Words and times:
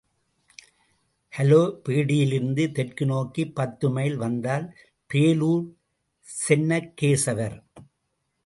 ஹலபேடிலிருந்து 1.33 2.71
தெற்கு 2.71 3.05
நோக்கிப் 3.05 3.55
பத்து 3.55 3.89
மைல் 3.89 4.15
வந்தால் 4.15 4.65
பேலூர் 5.09 5.63
சென்னக்கேசவர். 6.25 7.57